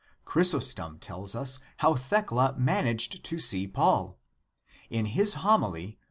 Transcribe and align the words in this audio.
Chrysostom 0.25 0.97
tells 0.97 1.35
us 1.35 1.59
how 1.77 1.93
Thecla 1.93 2.55
managed 2.57 3.23
to 3.23 3.37
see 3.37 3.67
Paul, 3.67 4.17
In 4.89 5.05
his 5.05 5.35
Homily, 5.35 5.89
XXV. 5.91 5.97